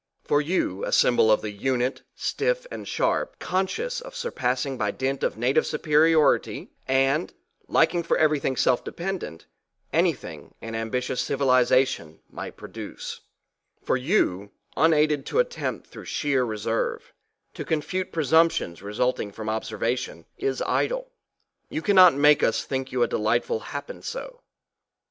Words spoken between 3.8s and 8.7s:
of surpassing by dint of native superiority and liking for everything